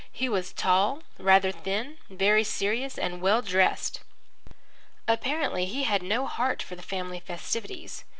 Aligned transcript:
He 0.11 0.27
was 0.27 0.51
tall, 0.51 1.03
rather 1.19 1.51
thin, 1.51 1.99
very 2.09 2.43
serious, 2.43 2.97
and 2.97 3.21
well 3.21 3.43
dressed. 3.43 3.99
Apparently 5.07 5.65
he 5.67 5.83
had 5.83 6.01
no 6.01 6.25
heart 6.25 6.63
for 6.63 6.75
the 6.75 6.81
family 6.81 7.19
festivities. 7.19 8.03